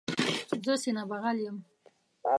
زه 0.65 0.73
سینه 0.83 1.03
بغل 1.09 1.37
یم. 1.45 1.57